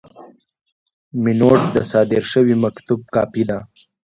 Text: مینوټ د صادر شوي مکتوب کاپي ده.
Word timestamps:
مینوټ 1.23 1.61
د 1.75 1.77
صادر 1.91 2.23
شوي 2.31 2.55
مکتوب 2.63 3.01
کاپي 3.15 3.43
ده. 3.49 3.59